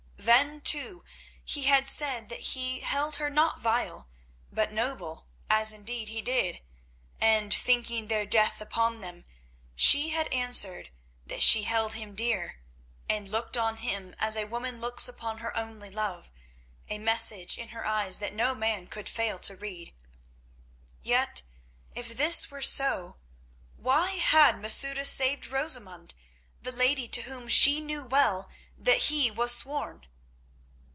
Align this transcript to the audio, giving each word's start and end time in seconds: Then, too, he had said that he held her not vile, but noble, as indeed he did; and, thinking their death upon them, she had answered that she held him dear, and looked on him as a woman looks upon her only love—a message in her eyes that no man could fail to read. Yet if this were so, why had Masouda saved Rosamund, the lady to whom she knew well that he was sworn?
Then, 0.23 0.61
too, 0.61 1.03
he 1.43 1.63
had 1.63 1.87
said 1.87 2.29
that 2.29 2.39
he 2.41 2.81
held 2.81 3.15
her 3.15 3.27
not 3.27 3.59
vile, 3.59 4.07
but 4.51 4.71
noble, 4.71 5.25
as 5.49 5.73
indeed 5.73 6.09
he 6.09 6.21
did; 6.21 6.61
and, 7.19 7.51
thinking 7.51 8.05
their 8.05 8.27
death 8.27 8.61
upon 8.61 9.01
them, 9.01 9.25
she 9.73 10.09
had 10.09 10.31
answered 10.31 10.91
that 11.25 11.41
she 11.41 11.63
held 11.63 11.95
him 11.95 12.13
dear, 12.13 12.61
and 13.09 13.29
looked 13.31 13.57
on 13.57 13.77
him 13.77 14.13
as 14.19 14.37
a 14.37 14.45
woman 14.45 14.79
looks 14.79 15.07
upon 15.07 15.39
her 15.39 15.57
only 15.57 15.89
love—a 15.89 16.99
message 16.99 17.57
in 17.57 17.69
her 17.69 17.83
eyes 17.83 18.19
that 18.19 18.31
no 18.31 18.53
man 18.53 18.85
could 18.85 19.09
fail 19.09 19.39
to 19.39 19.55
read. 19.57 19.91
Yet 21.01 21.41
if 21.95 22.09
this 22.15 22.51
were 22.51 22.61
so, 22.61 23.17
why 23.75 24.11
had 24.11 24.61
Masouda 24.61 25.03
saved 25.03 25.47
Rosamund, 25.47 26.13
the 26.61 26.71
lady 26.71 27.07
to 27.07 27.23
whom 27.23 27.47
she 27.47 27.81
knew 27.81 28.03
well 28.03 28.51
that 28.77 29.05
he 29.09 29.31
was 29.31 29.57
sworn? 29.57 30.05